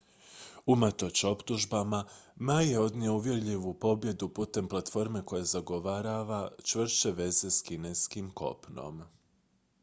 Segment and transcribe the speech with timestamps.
[0.75, 1.99] unatoč optužbama
[2.49, 9.01] ma je odnio uvjerljivu pobjedu putem platforme koja zagovara čvršće veze s kineskim kopnom